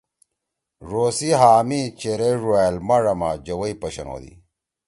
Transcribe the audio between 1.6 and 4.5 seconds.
می چیرے ڙوأل ماڙا ما جوَئی پَشَن ہودی۔